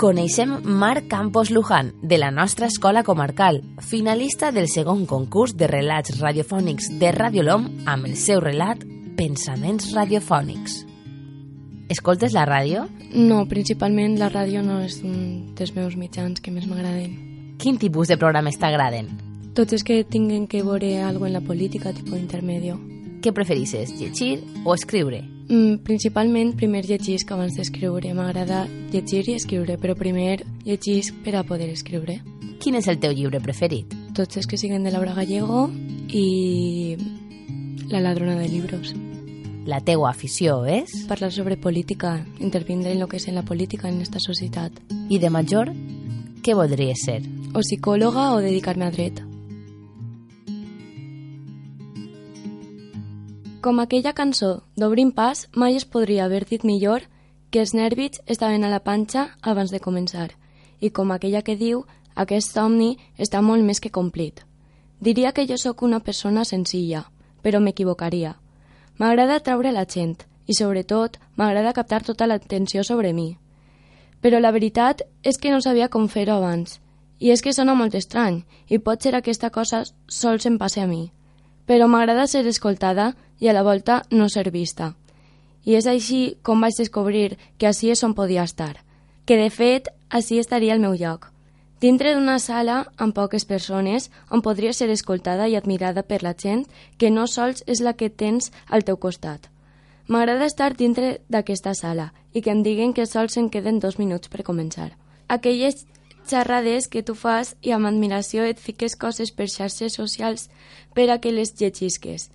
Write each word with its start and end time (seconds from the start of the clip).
coneixem 0.00 0.62
Marc 0.64 1.08
Campos 1.08 1.50
Luján, 1.50 1.92
de 2.00 2.16
la 2.16 2.30
nostra 2.30 2.64
escola 2.64 3.02
comarcal, 3.04 3.60
finalista 3.80 4.50
del 4.50 4.66
segon 4.66 5.04
concurs 5.04 5.52
de 5.60 5.66
relats 5.68 6.14
radiofònics 6.16 6.86
de 6.98 7.10
Radio 7.12 7.42
LOM 7.44 7.66
amb 7.84 8.08
el 8.08 8.14
seu 8.16 8.40
relat 8.40 8.80
Pensaments 9.18 9.90
radiofònics. 9.92 10.86
Escoltes 11.92 12.32
la 12.32 12.46
ràdio? 12.48 12.86
No, 13.12 13.42
principalment 13.50 14.16
la 14.16 14.30
ràdio 14.32 14.62
no 14.64 14.78
és 14.80 15.02
un 15.04 15.52
dels 15.58 15.74
meus 15.76 15.98
mitjans 16.00 16.40
que 16.40 16.54
més 16.54 16.64
m'agraden. 16.64 17.12
Quin 17.60 17.76
tipus 17.76 18.08
de 18.08 18.16
programes 18.16 18.56
t'agraden? 18.56 19.12
Tots 19.52 19.76
els 19.76 19.84
que 19.84 20.00
tinguen 20.08 20.48
que 20.48 20.64
veure 20.64 21.02
algo 21.04 21.28
en 21.28 21.36
la 21.36 21.44
política, 21.44 21.92
tipus 21.92 22.16
intermedio. 22.16 22.80
Què 23.20 23.34
preferisses, 23.36 23.92
llegir 24.00 24.40
o 24.64 24.72
escriure? 24.72 25.20
Mm, 25.50 25.82
principalment 25.84 26.54
primer 26.56 26.86
llegisc 26.86 27.28
abans 27.34 27.56
d'escriure. 27.58 28.14
M'agrada 28.16 28.62
llegir 28.92 29.26
i 29.28 29.34
escriure, 29.36 29.76
però 29.76 29.96
primer 29.98 30.38
llegisc 30.64 31.16
per 31.24 31.34
a 31.36 31.44
poder 31.44 31.68
escriure. 31.74 32.20
Quin 32.60 32.78
és 32.80 32.88
el 32.88 33.00
teu 33.02 33.12
llibre 33.12 33.42
preferit? 33.44 33.92
Tots 34.16 34.40
els 34.40 34.48
que 34.48 34.56
siguen 34.60 34.84
de 34.84 34.92
Laura 34.94 35.12
Gallego 35.16 35.68
i 36.08 36.96
La 37.90 38.00
ladrona 38.00 38.36
de 38.38 38.48
libros. 38.48 38.94
La 39.66 39.80
teua 39.84 40.10
afició 40.10 40.64
és? 40.64 40.92
Parlar 41.08 41.32
sobre 41.34 41.56
política, 41.56 42.24
intervindre 42.38 42.92
en 42.92 43.00
lo 43.00 43.08
que 43.08 43.18
és 43.18 43.26
en 43.28 43.34
la 43.34 43.42
política 43.42 43.88
en 43.88 44.00
esta 44.00 44.20
societat. 44.22 44.72
I 45.10 45.18
de 45.18 45.28
major, 45.28 45.74
què 46.40 46.54
voldries 46.54 47.04
ser? 47.04 47.20
O 47.52 47.60
psicòloga 47.60 48.30
o 48.36 48.40
dedicar-me 48.40 48.86
a 48.86 48.94
dret. 48.94 49.20
Com 53.60 53.76
aquella 53.82 54.14
cançó 54.16 54.62
d'Obrim 54.80 55.10
pas, 55.12 55.42
mai 55.52 55.74
es 55.76 55.84
podria 55.84 56.24
haver 56.24 56.46
dit 56.48 56.62
millor 56.64 57.02
que 57.52 57.60
els 57.60 57.74
nervis 57.76 58.22
estaven 58.24 58.64
a 58.64 58.70
la 58.72 58.78
panxa 58.80 59.26
abans 59.42 59.74
de 59.74 59.80
començar. 59.84 60.30
I 60.80 60.88
com 60.96 61.12
aquella 61.12 61.42
que 61.44 61.58
diu, 61.60 61.82
aquest 62.16 62.54
somni 62.56 62.94
està 63.18 63.42
molt 63.44 63.66
més 63.66 63.80
que 63.84 63.92
complit. 63.92 64.40
Diria 65.00 65.34
que 65.36 65.44
jo 65.44 65.60
sóc 65.60 65.82
una 65.82 66.00
persona 66.00 66.46
senzilla, 66.48 67.04
però 67.42 67.60
m'equivocaria. 67.60 68.32
M'agrada 68.96 69.42
traure 69.44 69.76
la 69.76 69.84
gent 69.84 70.16
i, 70.46 70.56
sobretot, 70.56 71.20
m'agrada 71.36 71.76
captar 71.76 72.00
tota 72.02 72.26
l'atenció 72.26 72.80
sobre 72.82 73.12
mi. 73.12 73.36
Però 74.24 74.40
la 74.40 74.56
veritat 74.56 75.04
és 75.22 75.36
que 75.36 75.52
no 75.52 75.60
sabia 75.60 75.92
com 75.92 76.08
fer-ho 76.08 76.40
abans. 76.40 76.80
I 77.20 77.28
és 77.36 77.44
que 77.44 77.52
sona 77.52 77.76
molt 77.76 77.94
estrany, 77.94 78.40
i 78.72 78.78
pot 78.78 79.02
ser 79.02 79.14
aquesta 79.16 79.50
cosa 79.52 79.84
sols 80.08 80.48
em 80.48 80.56
passe 80.56 80.80
a 80.80 80.88
mi. 80.88 81.10
Però 81.66 81.88
m'agrada 81.88 82.26
ser 82.26 82.46
escoltada 82.46 83.14
i 83.40 83.48
a 83.48 83.56
la 83.56 83.62
volta 83.62 84.02
no 84.10 84.28
ser 84.28 84.50
vista. 84.50 84.94
I 85.64 85.76
és 85.76 85.86
així 85.86 86.36
com 86.42 86.60
vaig 86.60 86.76
descobrir 86.78 87.36
que 87.58 87.68
així 87.68 87.90
és 87.90 88.02
on 88.04 88.14
podia 88.14 88.44
estar, 88.44 88.80
que 89.26 89.36
de 89.36 89.50
fet 89.50 89.90
així 90.08 90.38
estaria 90.38 90.74
el 90.74 90.80
meu 90.80 90.94
lloc. 90.94 91.30
Dintre 91.80 92.12
d'una 92.12 92.38
sala 92.38 92.82
amb 93.00 93.14
poques 93.16 93.46
persones 93.48 94.10
on 94.28 94.42
podria 94.44 94.72
ser 94.76 94.90
escoltada 94.92 95.46
i 95.48 95.56
admirada 95.56 96.02
per 96.02 96.22
la 96.22 96.34
gent 96.36 96.66
que 96.98 97.08
no 97.10 97.24
sols 97.26 97.64
és 97.66 97.80
la 97.80 97.94
que 97.94 98.10
tens 98.10 98.52
al 98.68 98.84
teu 98.84 98.98
costat. 99.00 99.48
M'agrada 100.06 100.44
estar 100.44 100.74
dintre 100.76 101.20
d'aquesta 101.32 101.72
sala 101.74 102.10
i 102.34 102.42
que 102.42 102.52
em 102.52 102.60
diguen 102.66 102.92
que 102.92 103.06
sols 103.06 103.38
em 103.40 103.48
queden 103.48 103.80
dos 103.80 103.96
minuts 103.98 104.28
per 104.28 104.44
començar. 104.44 104.90
Aquelles 105.28 105.86
xerrades 106.30 106.88
que 106.88 107.02
tu 107.02 107.14
fas 107.14 107.54
i 107.60 107.74
amb 107.76 107.90
admiració 107.90 108.46
et 108.46 108.62
fiques 108.62 108.96
coses 108.96 109.32
per 109.34 109.48
xarxes 109.50 109.98
socials 109.98 110.48
per 110.94 111.08
a 111.10 111.18
que 111.18 111.34
les 111.34 111.52
llegisques. 111.60 112.30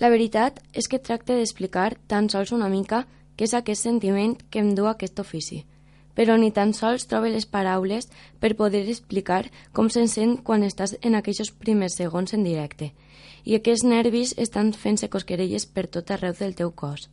La 0.00 0.10
veritat 0.10 0.58
és 0.72 0.88
que 0.88 0.98
tracte 0.98 1.36
d'explicar 1.36 1.92
tan 2.08 2.30
sols 2.32 2.52
una 2.56 2.72
mica 2.72 3.04
què 3.36 3.46
és 3.46 3.54
aquest 3.54 3.84
sentiment 3.84 4.34
que 4.50 4.64
em 4.64 4.74
du 4.74 4.88
aquest 4.90 5.20
ofici 5.20 5.64
però 6.14 6.36
ni 6.38 6.52
tan 6.54 6.70
sols 6.78 7.08
trobe 7.10 7.32
les 7.34 7.42
paraules 7.50 8.06
per 8.38 8.54
poder 8.54 8.84
explicar 8.86 9.48
com 9.74 9.88
se'n 9.90 10.06
sent 10.06 10.36
quan 10.46 10.62
estàs 10.62 10.94
en 11.02 11.18
aquells 11.18 11.50
primers 11.58 11.96
segons 11.98 12.36
en 12.38 12.46
directe 12.46 12.92
i 13.44 13.56
aquests 13.56 13.84
nervis 13.84 14.34
estan 14.40 14.72
fent-se 14.72 15.10
cosquerelles 15.12 15.66
per 15.66 15.86
tot 15.86 16.10
arreu 16.10 16.34
del 16.38 16.54
teu 16.56 16.72
cos. 16.72 17.10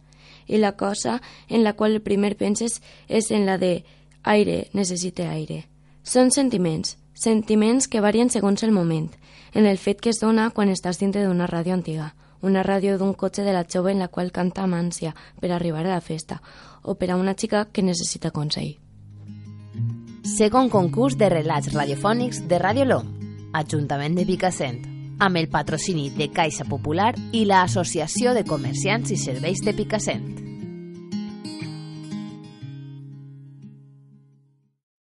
I 0.47 0.57
la 0.57 0.73
cosa 0.77 1.19
en 1.49 1.63
la 1.63 1.73
qual 1.73 1.99
primer 2.01 2.35
penses 2.37 2.79
és 3.07 3.31
en 3.31 3.45
la 3.45 3.57
de 3.57 3.83
aire, 4.23 4.69
necessite 4.73 5.27
aire. 5.27 5.65
Són 6.03 6.31
sentiments, 6.31 6.97
sentiments 7.13 7.87
que 7.87 8.01
varien 8.01 8.29
segons 8.29 8.63
el 8.63 8.71
moment, 8.71 9.09
en 9.53 9.65
el 9.65 9.77
fet 9.77 10.01
que 10.01 10.09
es 10.09 10.19
dona 10.21 10.49
quan 10.49 10.71
estàs 10.73 10.97
dintre 10.97 11.25
d'una 11.25 11.47
ràdio 11.47 11.75
antiga, 11.77 12.13
una 12.41 12.63
ràdio 12.65 12.97
d'un 12.97 13.13
cotxe 13.13 13.43
de 13.45 13.53
la 13.53 13.65
jove 13.69 13.91
en 13.91 13.99
la 13.99 14.07
qual 14.07 14.31
canta 14.31 14.63
amb 14.63 14.79
ànsia 14.79 15.13
per 15.39 15.51
arribar 15.51 15.85
a 15.85 15.93
la 15.93 16.01
festa, 16.01 16.41
o 16.81 16.95
per 16.95 17.11
a 17.11 17.17
una 17.17 17.35
xica 17.37 17.67
que 17.71 17.85
necessita 17.85 18.31
consell. 18.31 18.77
Segon 20.25 20.69
concurs 20.69 21.17
de 21.17 21.29
relats 21.29 21.73
radiofònics 21.73 22.47
de 22.47 22.59
Radio 22.59 22.85
LOM, 22.85 23.07
Ajuntament 23.53 24.15
de 24.17 24.25
Picassent, 24.25 24.81
amb 25.19 25.37
el 25.37 25.49
patrocini 25.49 26.09
de 26.09 26.31
Caixa 26.33 26.65
Popular 26.65 27.13
i 27.31 27.45
l'Associació 27.45 28.33
de 28.33 28.45
Comerciants 28.45 29.11
i 29.13 29.17
Serveis 29.21 29.61
de 29.61 29.75
Picassent. 29.77 30.50